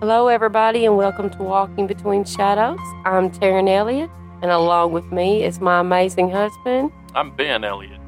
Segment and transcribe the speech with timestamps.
[0.00, 2.78] Hello, everybody, and welcome to Walking Between Shadows.
[3.04, 4.10] I'm Taryn Elliott,
[4.42, 8.00] and along with me is my amazing husband, I'm Ben Elliott.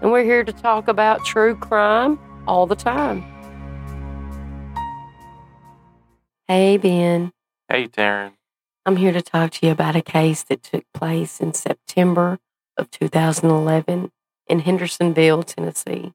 [0.00, 3.22] and we're here to talk about true crime all the time.
[6.46, 7.32] Hey, Ben.
[7.68, 8.32] Hey, Taryn.
[8.86, 12.38] I'm here to talk to you about a case that took place in September
[12.78, 14.10] of 2011
[14.46, 16.12] in Hendersonville, Tennessee,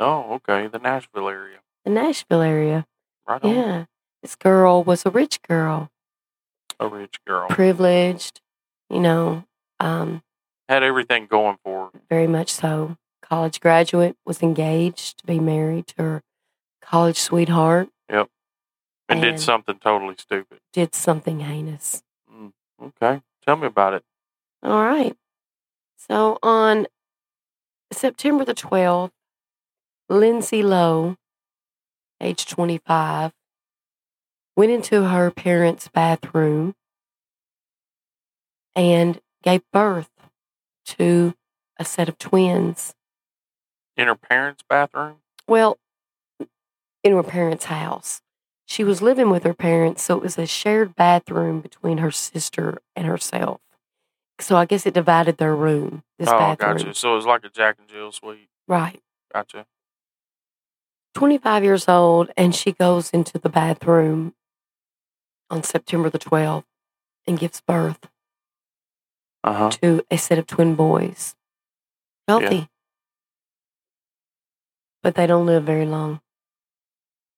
[0.00, 0.68] Oh, okay.
[0.68, 1.58] The Nashville area.
[1.84, 2.86] the Nashville area.
[3.26, 3.54] Right on.
[3.54, 3.84] Yeah.
[4.22, 5.90] This girl was a rich girl,
[6.80, 7.48] A rich girl.
[7.48, 8.40] privileged,
[8.90, 9.44] you know,
[9.80, 10.22] um,
[10.68, 12.00] Had everything going for her.
[12.10, 12.96] very much so.
[13.22, 16.22] College graduate, was engaged to be married to her
[16.80, 18.28] college sweetheart, Yep.
[19.10, 20.60] And did something totally stupid.
[20.72, 22.02] did something heinous.
[22.30, 23.22] Mm, okay.
[23.44, 24.04] Tell me about it.
[24.62, 25.16] All right.
[25.96, 26.86] So on
[27.92, 29.12] September the 12th,
[30.10, 31.16] Lindsey Lowe,
[32.20, 33.32] age 25,
[34.58, 36.74] went into her parents' bathroom
[38.74, 40.10] and gave birth
[40.84, 41.32] to
[41.78, 42.92] a set of twins.
[43.96, 45.18] In her parents' bathroom?
[45.46, 45.78] Well,
[47.04, 48.20] in her parents' house.
[48.66, 52.78] She was living with her parents, so it was a shared bathroom between her sister
[52.96, 53.60] and herself.
[54.40, 56.78] So I guess it divided their room, this oh, bathroom.
[56.78, 56.94] gotcha.
[56.94, 58.48] So it was like a Jack and Jill suite.
[58.66, 59.00] Right.
[59.32, 59.66] Gotcha.
[61.14, 64.34] 25 years old, and she goes into the bathroom
[65.50, 66.64] on September the 12th
[67.26, 68.08] and gives birth
[69.44, 69.70] Uh huh.
[69.82, 71.34] to a set of twin boys.
[72.26, 72.68] Healthy.
[75.02, 76.20] But they don't live very long.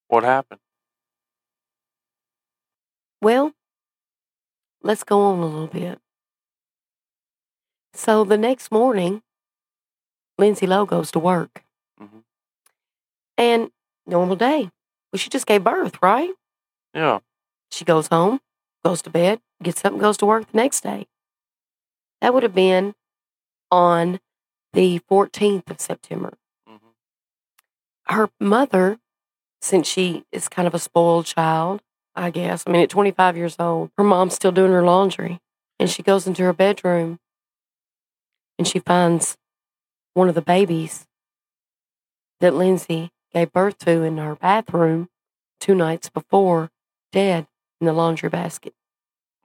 [0.09, 0.61] What happened?
[3.23, 3.53] Well,
[4.83, 6.01] let's go on a little bit.
[7.93, 9.23] So the next morning,
[10.39, 11.65] Lindsey Lowe goes to work.
[12.01, 12.25] Mhm.
[13.37, 13.71] And
[14.07, 14.71] normal day.
[15.13, 16.31] Well, she just gave birth, right?
[16.95, 17.21] Yeah.
[17.71, 18.41] She goes home,
[18.85, 21.07] goes to bed, gets up and goes to work the next day.
[22.21, 22.95] That would have been
[23.71, 24.21] on
[24.73, 26.35] the 14th of September.
[26.67, 26.77] hmm
[28.07, 28.99] Her mother,
[29.61, 31.83] since she is kind of a spoiled child,
[32.17, 35.41] I guess, I mean, at 25 years old, her mom's still doing her laundry.
[35.79, 37.19] And she goes into her bedroom
[38.59, 39.37] and she finds
[40.15, 41.07] one of the babies
[42.41, 45.09] that Lindsey gave birth to in her bathroom
[45.61, 46.71] two nights before
[47.13, 47.47] dead
[47.81, 48.75] in the laundry basket.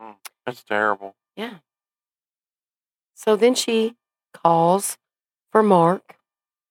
[0.01, 0.15] Mm,
[0.45, 1.15] that's terrible.
[1.35, 1.55] Yeah.
[3.15, 3.95] So then she
[4.33, 4.97] calls
[5.51, 6.17] for Mark,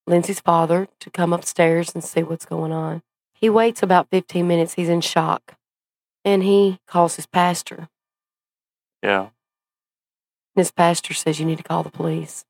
[0.06, 3.02] Lindsey's father, to come upstairs and see what's going on.
[3.32, 4.74] He waits about 15 minutes.
[4.74, 5.56] He's in shock.
[6.24, 7.88] And he calls his pastor.
[9.02, 9.20] Yeah.
[9.20, 9.30] And
[10.56, 12.44] his pastor says, You need to call the police.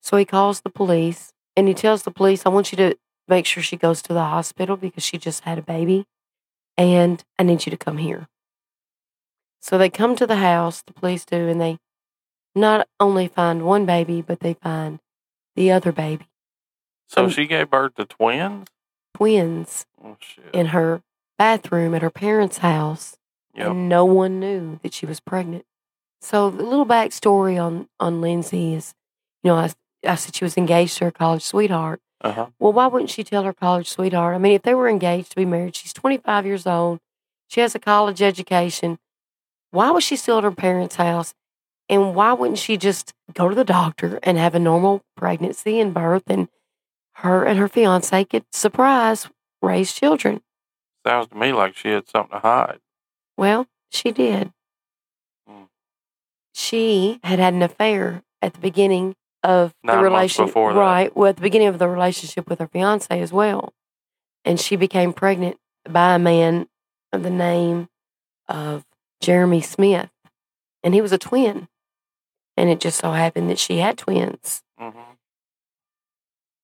[0.00, 2.96] So he calls the police and he tells the police, I want you to
[3.26, 6.06] make sure she goes to the hospital because she just had a baby.
[6.78, 8.28] And I need you to come here.
[9.60, 11.78] So they come to the house, the police do, and they
[12.54, 15.00] not only find one baby, but they find
[15.56, 16.26] the other baby,
[17.08, 18.68] So Um, she gave birth to twins?
[19.14, 20.44] twins, Oh, shit.
[20.54, 21.02] in her
[21.36, 23.16] bathroom at her parents' house.
[23.54, 23.68] yep.
[23.70, 25.64] and no one knew that she was pregnant.
[26.20, 28.94] So the little backstory on on Lindsey is,
[29.42, 29.72] you know, I
[30.06, 32.00] I said she was engaged to her college sweetheart.
[32.20, 32.46] Uh huh.
[32.58, 34.34] Well, why wouldn't she tell her college sweetheart?
[34.34, 36.98] I mean, if they were engaged to be married, she's 25 years old,
[37.46, 38.98] she has a college education.
[39.70, 41.34] Why was she still at her parents' house?
[41.88, 45.94] And why wouldn't she just go to the doctor and have a normal pregnancy and
[45.94, 46.48] birth and
[47.14, 49.28] her and her fiance could surprise
[49.62, 50.42] raise children?
[51.06, 52.80] Sounds to me like she had something to hide.
[53.36, 54.52] Well, she did.
[55.48, 55.68] Mm.
[56.52, 60.54] She had had an affair at the beginning of Nine the relationship.
[60.56, 61.14] Right.
[61.16, 63.72] Well, at the beginning of the relationship with her fiance as well.
[64.44, 66.68] And she became pregnant by a man
[67.12, 67.88] of the name
[68.48, 68.84] of
[69.20, 70.10] Jeremy Smith.
[70.82, 71.68] And he was a twin.
[72.56, 74.62] And it just so happened that she had twins.
[74.78, 74.90] hmm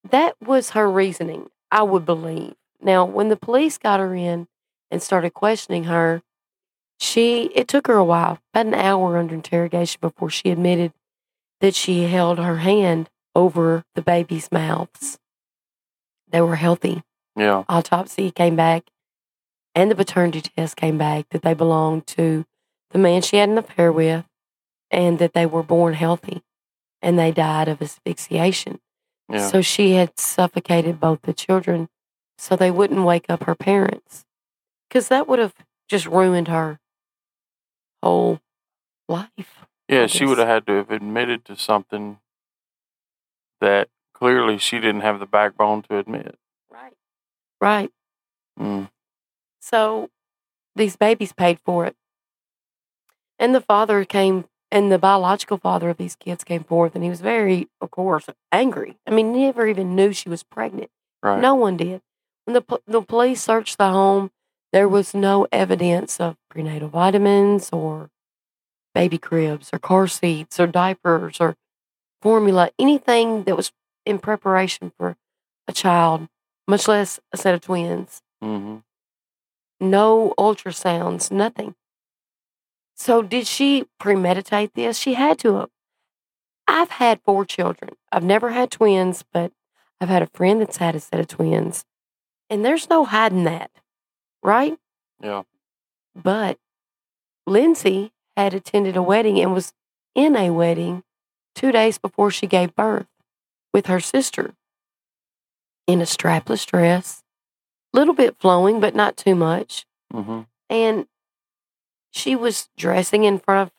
[0.08, 2.54] That was her reasoning, I would believe.
[2.80, 4.48] Now, when the police got her in
[4.90, 6.22] and started questioning her,
[6.98, 10.92] she it took her a while, about an hour under interrogation before she admitted
[11.64, 15.18] that she held her hand over the baby's mouths.
[16.28, 17.02] They were healthy.
[17.36, 17.64] Yeah.
[17.70, 18.90] Autopsy came back
[19.74, 22.44] and the paternity test came back that they belonged to
[22.90, 24.26] the man she had an affair with
[24.90, 26.42] and that they were born healthy
[27.00, 28.78] and they died of asphyxiation.
[29.32, 29.48] Yeah.
[29.48, 31.88] So she had suffocated both the children
[32.36, 34.26] so they wouldn't wake up her parents.
[34.90, 35.54] Because that would have
[35.88, 36.78] just ruined her
[38.02, 38.42] whole
[39.08, 39.64] life.
[39.94, 42.18] Yeah, she would have had to have admitted to something
[43.60, 46.36] that clearly she didn't have the backbone to admit.
[46.70, 46.94] Right.
[47.60, 47.90] Right.
[48.58, 48.90] Mm.
[49.60, 50.10] So
[50.76, 51.96] these babies paid for it.
[53.38, 57.10] And the father came, and the biological father of these kids came forth, and he
[57.10, 58.96] was very, of course, angry.
[59.06, 60.90] I mean, he never even knew she was pregnant.
[61.22, 61.40] Right.
[61.40, 62.00] No one did.
[62.44, 64.30] When the the police searched the home,
[64.72, 68.10] there was no evidence of prenatal vitamins or
[68.94, 71.56] baby cribs or car seats or diapers or
[72.22, 73.72] formula, anything that was
[74.06, 75.16] in preparation for
[75.66, 76.28] a child,
[76.66, 78.22] much less a set of twins.
[78.42, 78.78] Mm-hmm.
[79.80, 81.74] No ultrasounds, nothing.
[82.96, 84.96] So, did she premeditate this?
[84.96, 85.70] She had to have.
[86.66, 87.90] I've had four children.
[88.12, 89.52] I've never had twins, but
[90.00, 91.84] I've had a friend that's had a set of twins.
[92.48, 93.70] And there's no hiding that,
[94.42, 94.78] right?
[95.20, 95.42] Yeah.
[96.14, 96.58] But
[97.46, 99.72] Lindsey had attended a wedding and was
[100.14, 101.02] in a wedding
[101.54, 103.06] two days before she gave birth
[103.72, 104.54] with her sister
[105.86, 107.22] in a strapless dress,
[107.92, 109.86] little bit flowing, but not too much.
[110.12, 110.42] Mm-hmm.
[110.70, 111.06] And
[112.10, 113.74] she was dressing in front of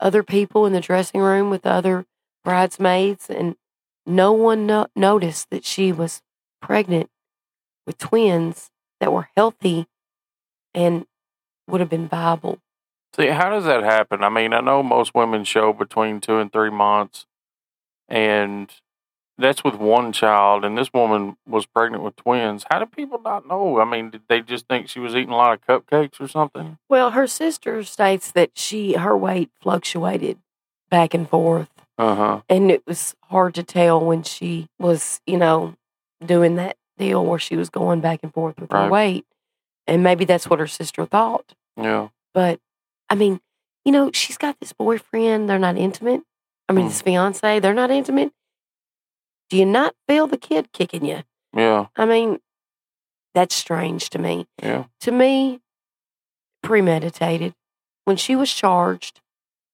[0.00, 2.06] other people in the dressing room with other
[2.44, 3.56] bridesmaids, and
[4.06, 6.22] no one no- noticed that she was
[6.60, 7.10] pregnant
[7.86, 8.70] with twins
[9.00, 9.86] that were healthy
[10.74, 11.06] and
[11.68, 12.58] would have been viable.
[13.16, 14.24] See, how does that happen?
[14.24, 17.26] I mean, I know most women show between two and three months,
[18.08, 18.72] and
[19.38, 22.64] that's with one child, and this woman was pregnant with twins.
[22.70, 23.80] How do people not know?
[23.80, 26.78] I mean, did they just think she was eating a lot of cupcakes or something?
[26.88, 30.38] Well, her sister states that she her weight fluctuated
[30.90, 32.40] back and forth, Uh huh.
[32.48, 35.74] and it was hard to tell when she was, you know,
[36.24, 39.26] doing that deal where she was going back and forth with her weight,
[39.86, 41.54] and maybe that's what her sister thought.
[41.76, 42.08] Yeah.
[42.34, 42.60] But
[43.12, 43.40] I mean,
[43.84, 45.46] you know, she's got this boyfriend.
[45.50, 46.22] They're not intimate.
[46.66, 46.88] I mean, Mm.
[46.88, 47.58] this fiance.
[47.60, 48.32] They're not intimate.
[49.50, 51.22] Do you not feel the kid kicking you?
[51.52, 51.88] Yeah.
[51.94, 52.40] I mean,
[53.34, 54.46] that's strange to me.
[54.62, 54.84] Yeah.
[55.00, 55.60] To me,
[56.62, 57.54] premeditated.
[58.04, 59.20] When she was charged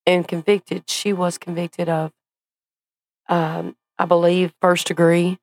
[0.05, 2.13] and convicted, she was convicted of,
[3.29, 5.39] um, I believe, first degree,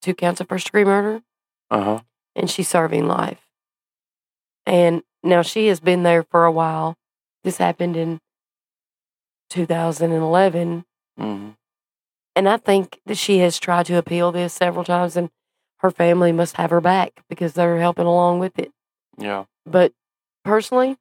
[0.00, 1.22] two counts of first degree murder,
[1.70, 2.00] Uh huh.
[2.34, 3.46] and she's serving life.
[4.64, 6.96] And now she has been there for a while.
[7.44, 8.20] This happened in
[9.50, 10.84] 2011.
[11.18, 11.50] Mm-hmm.
[12.36, 15.30] And I think that she has tried to appeal this several times, and
[15.78, 18.72] her family must have her back because they're helping along with it.
[19.18, 19.44] Yeah.
[19.66, 19.92] But
[20.44, 20.96] personally,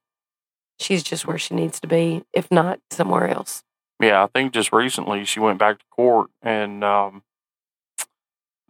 [0.79, 3.63] she's just where she needs to be, if not somewhere else.
[4.01, 4.23] Yeah.
[4.23, 7.23] I think just recently she went back to court, and um,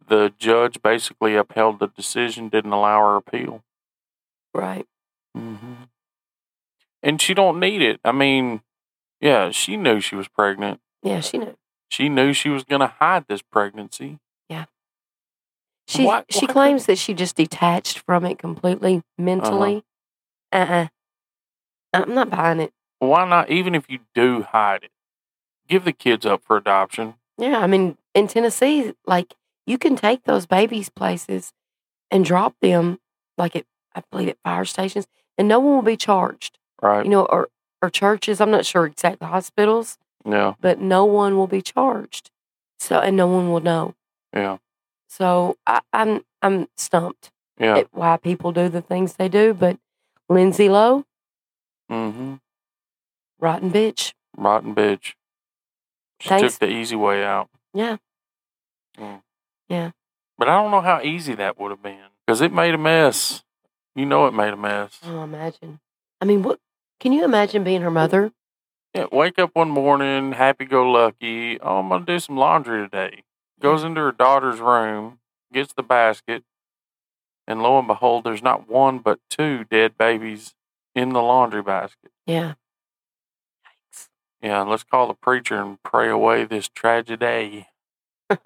[0.08, 3.64] the judge basically upheld the decision, didn't allow her appeal.
[4.54, 4.86] Right.
[5.38, 5.84] Mm-hmm.
[7.02, 8.00] And she don't need it.
[8.04, 8.62] I mean,
[9.22, 10.80] yeah, she knew she was pregnant.
[11.04, 11.56] Yeah, she knew.
[11.90, 14.20] She knew she was going to hide this pregnancy.
[14.50, 14.66] Yeah.
[15.88, 19.24] She Why- she why claims that she just detached from it completely uh-huh.
[19.24, 19.84] mentally.
[20.52, 20.88] Uh-uh.
[21.94, 22.74] I'm not buying it.
[23.00, 23.50] Why not?
[23.50, 24.92] Even if you do hide it,
[25.68, 27.16] give the kids up for adoption.
[27.38, 29.36] Yeah, I mean, in Tennessee, like
[29.66, 31.54] you can take those babies places
[32.12, 33.00] and drop them,
[33.38, 35.08] like at I believe at fire stations,
[35.38, 36.59] and no one will be charged.
[36.82, 37.06] Right.
[37.06, 37.50] You know, or
[37.82, 38.42] or churches.
[38.42, 40.54] I'm not sure exactly hospitals, yeah.
[40.62, 42.32] but no one will be charged.
[42.80, 43.96] So and no one will know.
[44.34, 44.58] Yeah.
[45.08, 47.80] So I, I'm I'm stumped Yeah.
[47.80, 49.54] at why people do the things they do.
[49.54, 49.78] But
[50.30, 51.06] Lindsey Lowe,
[51.92, 52.36] mm-hmm.
[53.40, 54.14] rotten bitch.
[54.38, 55.14] Rotten bitch.
[56.20, 56.54] She Thanks.
[56.54, 57.50] took the easy way out.
[57.74, 57.98] Yeah.
[58.98, 59.22] Mm.
[59.68, 59.92] Yeah.
[60.38, 63.44] But I don't know how easy that would have been because it made a mess.
[63.96, 65.00] You know, it made a mess.
[65.04, 65.80] Oh, imagine.
[66.22, 66.60] I mean, what
[67.00, 68.32] can you imagine being her mother?
[68.94, 71.60] Yeah, wake up one morning, happy go lucky.
[71.60, 73.24] Oh, I'm gonna do some laundry today.
[73.60, 75.20] Goes into her daughter's room,
[75.54, 76.44] gets the basket,
[77.48, 80.56] and lo and behold, there's not one but two dead babies
[80.96, 82.12] in the laundry basket.
[82.26, 82.54] Yeah.
[83.66, 84.08] Yikes.
[84.42, 87.68] Yeah, let's call the preacher and pray away this tragedy.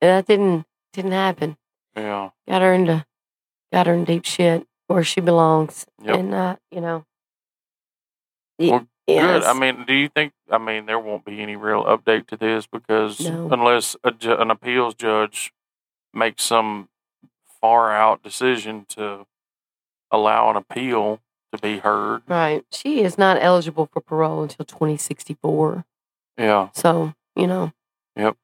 [0.00, 1.56] That didn't didn't happen.
[1.96, 3.04] Yeah, Got her into
[3.72, 5.84] got her in deep shit where she belongs.
[6.02, 6.18] Yep.
[6.18, 7.04] And uh, you know.
[8.58, 9.42] Well, yes.
[9.44, 9.44] good.
[9.44, 10.32] I mean, do you think?
[10.50, 13.48] I mean, there won't be any real update to this because No.
[13.52, 15.52] unless ju- an appeals judge
[16.12, 16.88] makes some
[17.60, 19.26] far out decision to
[20.10, 21.20] allow an appeal
[21.52, 22.22] to be heard.
[22.28, 22.64] right.
[22.72, 25.84] She is not eligible for parole until 2064.
[26.36, 27.72] Yeah, So, you know.
[28.16, 28.36] Yep.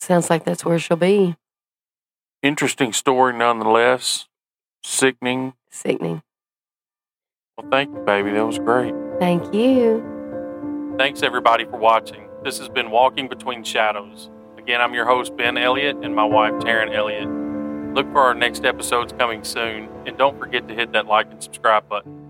[0.00, 1.36] Sounds like that's where she'll be.
[2.42, 4.26] interesting story nonetheless.
[4.84, 5.54] Sickening.
[5.70, 6.22] Sickening.
[7.58, 8.30] Well, thank you, baby.
[8.30, 8.94] That was great.
[9.18, 10.94] Thank you.
[10.96, 12.28] Thanks everybody for watching.
[12.44, 14.30] This has been Walking Between Shadows.
[14.56, 17.28] Again, I'm your host Ben Elliott and my wife Taryn Elliott.
[17.96, 21.42] Look for our next episodes coming soon, and don't forget to hit that like and
[21.42, 22.27] subscribe button.